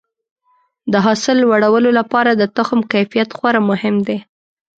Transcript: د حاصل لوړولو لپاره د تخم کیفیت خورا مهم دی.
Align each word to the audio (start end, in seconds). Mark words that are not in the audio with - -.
د 0.91 0.93
حاصل 1.05 1.35
لوړولو 1.43 1.89
لپاره 1.99 2.31
د 2.35 2.43
تخم 2.57 2.79
کیفیت 2.93 3.29
خورا 3.37 3.61
مهم 3.71 3.95
دی. 4.07 4.17